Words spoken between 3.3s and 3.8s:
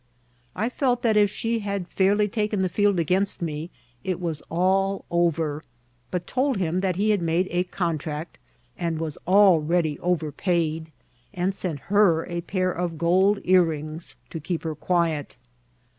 me